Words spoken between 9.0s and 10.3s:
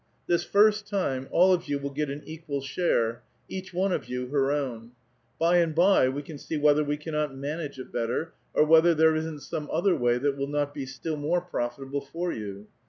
isn*t some otlier way